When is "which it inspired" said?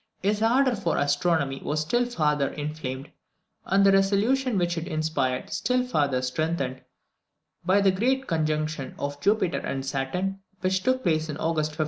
4.57-5.53